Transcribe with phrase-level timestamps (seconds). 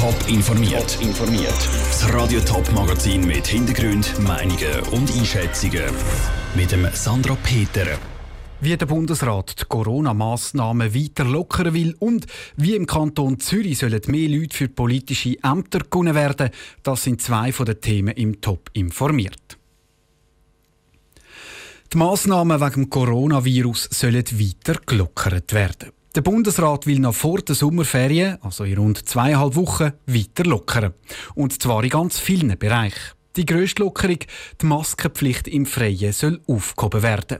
[0.00, 0.98] Top informiert.
[1.02, 1.68] informiert.
[1.90, 5.92] Das Radio Top Magazin mit Hintergrund, Meinungen und Einschätzungen
[6.54, 7.98] mit dem Sandra Peter.
[8.62, 12.24] Wie der Bundesrat die Corona-Massnahmen weiter lockern will und
[12.56, 16.48] wie im Kanton Zürich sollen mehr Leute für politische Ämter gewonnen werden,
[16.82, 19.58] das sind zwei von den Themen im Top informiert.
[21.92, 25.90] Die Massnahmen wegen dem Coronavirus sollen weiter gelockert werden.
[26.16, 30.92] Der Bundesrat will noch vor der Sommerferien, also in rund zweieinhalb Wochen, weiter lockern.
[31.36, 33.14] Und zwar in ganz vielen Bereichen.
[33.36, 34.18] Die grösste Lockerung,
[34.60, 37.38] die Maskenpflicht im Freien, soll aufgehoben werden.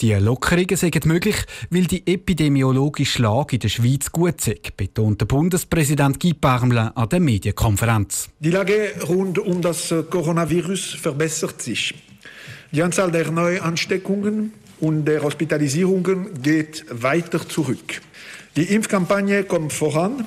[0.00, 1.36] Die Lockerungen sind möglich,
[1.68, 7.08] weil die epidemiologische Lage in der Schweiz gut ist, betont der Bundespräsident Guy Parmelin an
[7.10, 8.30] der Medienkonferenz.
[8.40, 11.94] Die Lage rund um das Coronavirus verbessert sich.
[12.72, 18.00] Die Anzahl der Neuansteckungen und der Hospitalisierungen geht weiter zurück.
[18.56, 20.26] Die Impfkampagne kommt voran.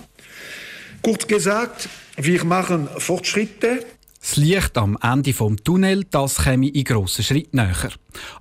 [1.01, 3.85] Kurz gesagt, wir machen Fortschritte.
[4.21, 7.89] Das Licht am Ende vom Tunnel, das käme in grossen Schritt näher.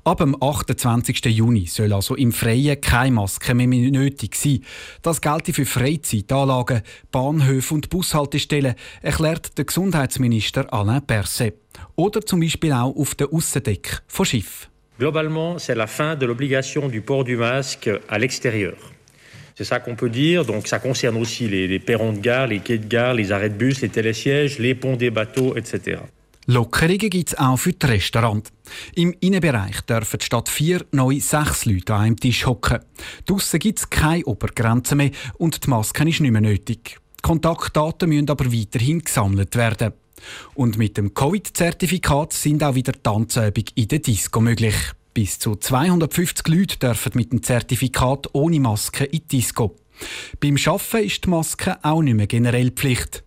[0.05, 1.25] Ab dem 28.
[1.25, 4.63] Juni soll also im Freien keine Maske mehr nötig sein.
[5.01, 11.55] Das gilt für Freizeitanlagen, Bahnhöfe und Bushaltestellen, erklärt der Gesundheitsminister Alain Berset.
[11.97, 14.69] Oder zum Beispiel auch auf der Aussendeck von Schiff.
[15.01, 18.77] Globalement, c'est la fin de l'obligation du port du masque à l'extérieur.
[19.55, 20.45] C'est ça qu'on peut dire.
[20.45, 23.49] Donc ça concerne aussi les, les, perrons de gare, les quais de gare, les arrêts
[23.49, 26.03] de bus, les télésièges, les ponts des bateaux, etc.
[26.47, 28.51] Lockerungen gibt es auch für die Restaurants.
[28.95, 32.81] Im Innenbereich dürfen statt vier neu sechs Leute an einem Tisch hocken.
[33.25, 36.99] Draussen gibt es keine Obergrenze mehr und die Maske ist nicht mehr nötig.
[37.23, 39.95] Kontaktdaten müssen aber weiterhin gesammelt werden.
[40.55, 44.75] Und mit dem Covid-Zertifikat sind auch wieder Tanzübungen in der Disco möglich.
[45.15, 49.77] Bis zu 250 Leute dürfen mit dem Zertifikat ohne Maske in die Disco.
[50.39, 53.25] Beim Arbeiten ist die Maske auch nicht mehr generell Pflicht.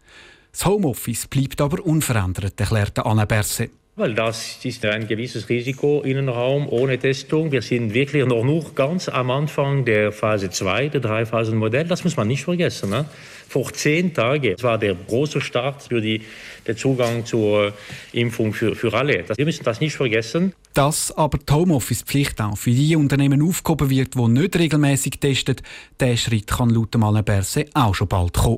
[0.51, 3.69] Das Homeoffice bleibt aber unverändert, erklärte Anne Berse.
[3.95, 7.51] Weil das ist ein gewisses Risiko Innenraum ohne Testung.
[7.51, 11.85] Wir sind wirklich noch nur ganz am Anfang der Phase 2, der Drei-Phasen-Modell.
[11.85, 12.89] Das muss man nicht vergessen.
[12.89, 13.05] Ne?
[13.47, 16.23] Vor zehn Tagen war der große Start für die,
[16.67, 17.71] den Zugang zur
[18.13, 19.25] Impfung für, für alle.
[19.35, 20.53] Wir müssen das nicht vergessen.
[20.73, 25.57] Dass aber die Homeoffice-Pflicht auch für die Unternehmen aufgehoben wird, die nicht regelmäßig testen,
[25.99, 28.57] der Schritt kann laut Alain Berset auch schon bald kommen.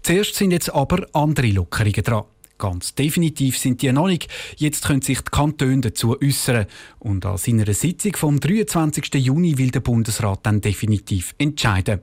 [0.00, 2.24] Zuerst sind jetzt aber andere Lockerungen dran.
[2.60, 4.28] Ganz definitiv sind die noch nicht.
[4.58, 6.66] Jetzt können sich die Kantone dazu äußern.
[6.98, 9.14] Und an seiner Sitzung vom 23.
[9.14, 12.02] Juni will der Bundesrat dann definitiv entscheiden.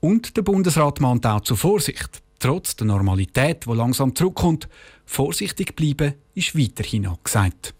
[0.00, 2.22] Und der Bundesrat mahnt auch zur Vorsicht.
[2.38, 4.66] Trotz der Normalität, die langsam zurückkommt,
[5.04, 7.74] vorsichtig bleiben ist weiterhin angesagt.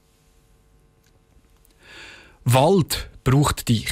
[2.44, 3.88] Wald braucht dich.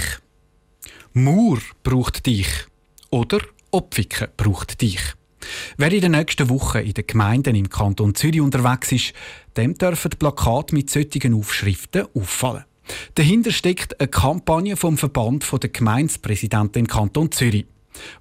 [1.14, 2.48] Mauer braucht dich.
[3.10, 5.00] Oder Opfiken braucht dich.
[5.76, 9.12] Wer in den nächsten Wochen in den Gemeinden im Kanton Zürich unterwegs ist,
[9.56, 12.64] dem dürfen Plakate mit solchen Aufschriften auffallen.
[13.14, 17.66] Dahinter steckt eine Kampagne vom Verband der Gemeindepräsidenten im Kanton Zürich.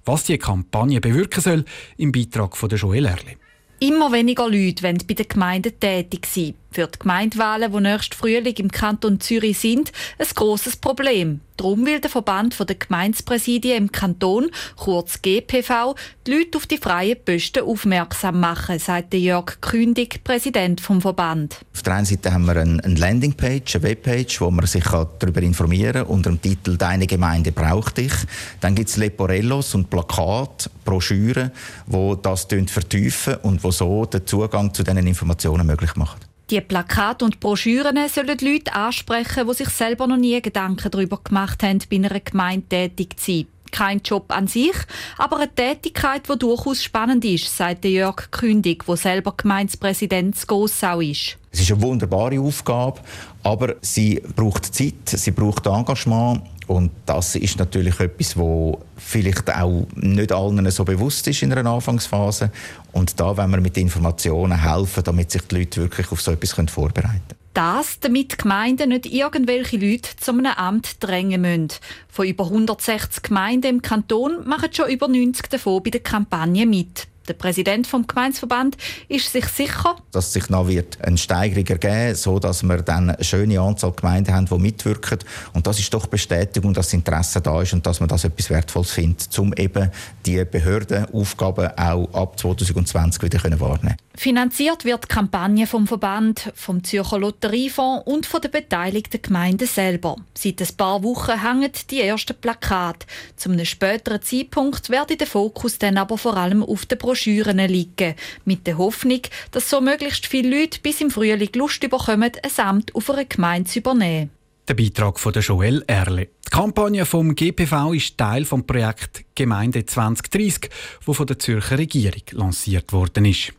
[0.04, 1.64] Was die Kampagne bewirken soll,
[1.96, 3.36] im Beitrag von Joel Erle.
[3.82, 6.54] Immer weniger Leute wollen bei den Gemeinden tätig sein.
[6.72, 11.40] Für die Gemeindewahlen, die nächsten Frühling im Kanton Zürich sind, ein grosses Problem.
[11.56, 15.94] Darum will der Verband der Gemeindepräsidien im Kanton, kurz GPV,
[16.26, 21.58] die Leute auf die freien Posten aufmerksam machen, sagt Jörg Kündig, Präsident vom Verband.
[21.74, 26.04] Auf der einen Seite haben wir eine Landingpage, eine Webpage, wo man sich darüber informieren
[26.04, 28.12] kann, unter dem Titel «Deine Gemeinde braucht dich».
[28.60, 31.50] Dann gibt es Leporellos und Plakate, Broschüren,
[31.86, 36.29] die das vertiefen und wo so den Zugang zu diesen Informationen möglich machen.
[36.50, 41.62] Die Plakate und Broschüren sollen Leute ansprechen, die sich selber noch nie Gedanken darüber gemacht
[41.62, 43.46] haben, bei einer Gemeinde tätig zu sein.
[43.70, 44.74] Kein Job an sich,
[45.16, 51.00] aber eine Tätigkeit, die durchaus spannend ist, sagt Jörg Kündig, der selber Gemeindepräsident zu Gossau
[51.00, 51.38] ist.
[51.52, 53.00] Es ist eine wunderbare Aufgabe,
[53.44, 59.88] aber sie braucht Zeit, sie braucht Engagement und das ist natürlich etwas, wo vielleicht auch
[59.96, 62.52] nicht allen so bewusst ist in einer Anfangsphase.
[62.92, 66.52] Und da wollen wir mit Informationen helfen, damit sich die Leute wirklich auf so etwas
[66.70, 67.40] vorbereiten können.
[67.54, 71.80] Das, damit Gemeinden nicht irgendwelche Leute zu einem Amt drängen müssen.
[72.08, 77.08] Von über 160 Gemeinden im Kanton machen schon über 90 davon bei der Kampagne mit.
[77.28, 78.76] Der Präsident vom Gemeindeverband
[79.08, 83.24] ist sich sicher, dass sich noch wird eine Steigerung ergeben, so dass wir dann eine
[83.24, 85.18] schöne Anzahl Gemeinden haben, die mitwirken.
[85.52, 88.50] Und das ist doch Bestätigung, dass das Interesse da ist und dass man das etwas
[88.50, 89.90] Wertvolles findet, um eben
[90.26, 93.96] die Behördenaufgaben auch ab 2020 wieder wahrnehmen können.
[94.14, 100.16] Finanziert wird die Kampagne vom Verband, vom Zürcher Lotteriefonds und von den beteiligten Gemeinden selber.
[100.34, 103.06] Seit ein paar Wochen hängen die ersten Plakate.
[103.36, 108.14] Zu einem späteren Zeitpunkt werde der Fokus dann aber vor allem auf den Broschüren liegen,
[108.44, 112.94] mit der Hoffnung, dass so möglichst viele Leute bis im Frühling Lust bekommen, ein Amt
[112.94, 114.30] auf einer Gemeinde zu übernehmen.
[114.68, 116.28] Der Beitrag von Joel Erle.
[116.46, 120.70] Die Kampagne vom GPV ist Teil vom Projekt Gemeinde 2030,
[121.04, 123.54] wo von der Zürcher Regierung lanciert worden ist.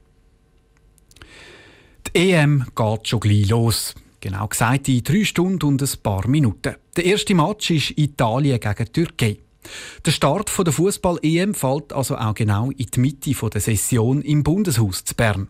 [2.07, 3.95] Die EM geht schon gleich los.
[4.21, 6.75] Genau gesagt in drei Stunden und ein paar Minuten.
[6.95, 9.39] Der erste Match ist Italien gegen Türkei.
[10.05, 15.03] Der Start der Fußball-EM fällt also auch genau in die Mitte der Session im Bundeshaus
[15.03, 15.47] zu Bern.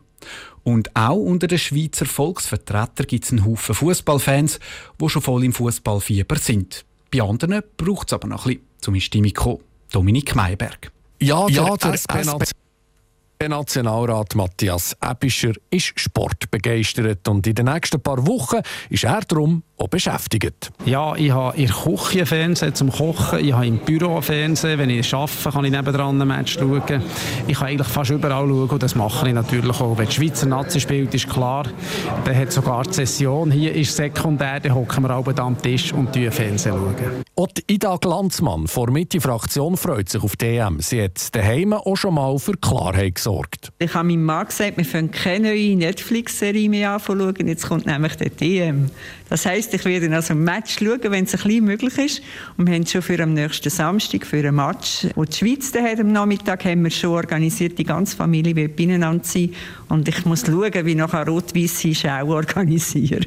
[0.63, 4.60] Und auch unter den Schweizer Volksvertretern gibt es einen Haufen Fußballfans,
[5.00, 6.86] die schon voll im Fußballfieber sind.
[7.12, 9.60] Bei anderen braucht es aber noch ein bisschen, um in Stimmung zu kommen.
[9.92, 10.92] Dominik Meyerberg.
[11.19, 12.54] Ja, der, ja, der SP
[13.42, 18.62] der Nationalrat Matthias Ebischer ist sportbegeistert und in den nächsten paar Wochen
[18.92, 20.72] ist er darum auch beschäftigt.
[20.86, 24.89] Ja, ich habe in der Küche Fernsehen zum Kochen, ich habe im Büro Fernsehen, wenn
[24.89, 27.01] ich arbeite, kann ich nebendran ein Match schauen.
[27.48, 29.98] Ich kann eigentlich fast überall schauen und das mache ich natürlich auch.
[29.98, 31.66] Wenn die Schweizer Nazi spielt, ist klar,
[32.24, 36.16] dann hat sogar die Session hier ist sekundär, dann hocken wir alle am Tisch und
[36.16, 36.74] schauen Fernsehen.
[36.74, 37.24] Schauen.
[37.36, 40.80] Auch Ida Glanzmann von Mitte-Fraktion freut sich auf DM.
[40.80, 43.72] Sie hat daheim auch schon mal für Klarheit gesorgt.
[43.80, 47.48] Ich habe meinem Mann gesagt, wir fangen keine neue Netflix-Serie mehr an zu schauen.
[47.48, 48.92] Jetzt kommt nämlich der DM.
[49.30, 52.21] Das heisst, ich werde also ein Match schauen, wenn es ein bisschen möglich ist.
[52.57, 56.00] Und wir haben schon für am nächsten Samstag für ein Match, wo die Schweiz hat,
[56.00, 59.53] am Nachmittag haben wir schon organisiert, die ganze Familie wird beieinander sein.
[59.89, 63.25] Und ich muss schauen, wie nachher Rot-Weiss Schau organisieren.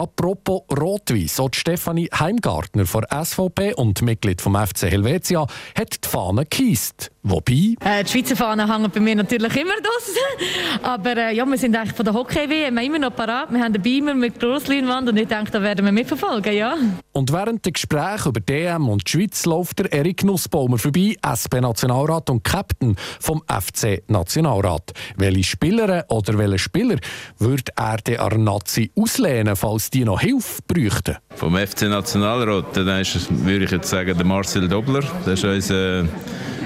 [0.00, 6.44] Apropos Rot-Weiss, so Stefanie Heimgartner von SVP und Mitglied vom FC Helvetia hat die Fahne
[6.44, 7.10] gekiesst.
[7.22, 7.74] Wobei?
[7.84, 10.82] Äh, die Schweizer Fahnen hängen bei mir natürlich immer draussen.
[10.82, 13.50] Aber äh, ja, wir sind eigentlich von der Hockey-WM immer noch parat.
[13.50, 16.76] Wir haben einen Beamer mit Grossleinwand und ich denke, da werden wir mitverfolgen, ja.
[17.12, 22.30] Und während der Gespräche über DM und die Schweiz läuft der Erik Nussbaumer vorbei, SP-Nationalrat
[22.30, 24.92] und Captain vom FC-Nationalrat.
[25.18, 26.96] Welche Spielerin oder welche Spieler
[27.38, 31.16] würde er der an Nazi auslehnen, falls die noch Hilfe bräuchten?
[31.34, 35.02] Vom FC-Nationalrat, dann ist, würde ich jetzt sagen, der Marcel Dobler.
[35.24, 36.06] Das ist unser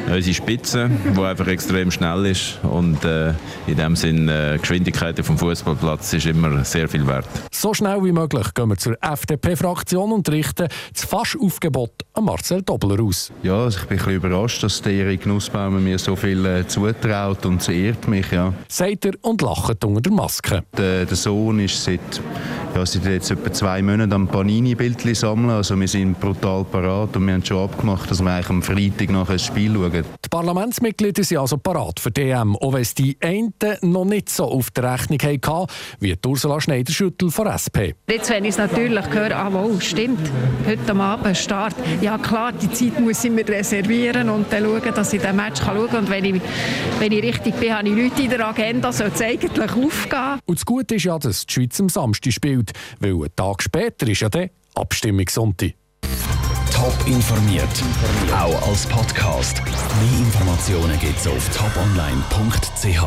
[0.06, 3.32] unsere Spitze, die einfach extrem schnell ist und äh,
[3.66, 7.26] in dem Sinn äh, Geschwindigkeit vom Fußballplatz ist immer sehr viel wert.
[7.50, 13.02] So schnell wie möglich gehen wir zur FDP-Fraktion und richten das Faschaufgebot an Marcel Dobler
[13.02, 13.32] aus.
[13.42, 16.66] Ja, also ich bin ein bisschen überrascht, dass der Erik Nussbaumer mir so viel äh,
[16.66, 18.30] zutraut und es ehrt mich.
[18.30, 18.52] Ja.
[18.68, 20.64] Sagt er und lacht unter der Maske.
[20.76, 22.00] Der, der Sohn ist seit
[22.74, 25.50] ja, seit jetzt etwa zwei Monaten am Panini-Bildchen sammeln.
[25.50, 29.10] Also wir sind brutal parat und wir haben schon abgemacht, dass wir eigentlich am Freitag
[29.10, 30.04] nach ein Spiel schauen.
[30.24, 34.44] Die Parlamentsmitglieder sind also parat für DM, auch wenn es die einen noch nicht so
[34.44, 37.94] auf der Rechnung hatten, wie Ursula Schneiderschüttel von SP.
[38.08, 40.30] Jetzt, wenn ich es natürlich höre, ah, wow, stimmt,
[40.66, 41.74] heute am Abend Start.
[42.00, 45.60] Ja klar, die Zeit muss ich mir reservieren und dann schauen, dass ich den Match
[45.62, 46.04] schauen kann.
[46.04, 46.42] Und wenn ich,
[46.98, 50.40] wenn ich richtig bin, habe ich Leute in der Agenda, soll es eigentlich aufgehen.
[50.46, 52.63] Und das Gute ist ja, dass die Schweiz am Samstag spielt,
[53.00, 55.74] weil ein Tag später ist ja der Abstimmungssonntag.
[56.72, 57.68] Top informiert,
[58.32, 59.62] auch als Podcast.
[59.64, 63.04] Mehr Informationen gibt es auf toponline.ch.